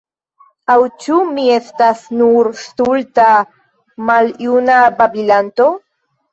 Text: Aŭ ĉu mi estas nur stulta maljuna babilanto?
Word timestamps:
Aŭ 0.75 0.77
ĉu 1.03 1.17
mi 1.35 1.45
estas 1.57 2.01
nur 2.23 2.49
stulta 2.63 3.29
maljuna 4.11 4.81
babilanto? 5.01 5.73